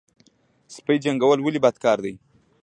[0.75, 2.13] سپي جنګول ولې بد کار دی؟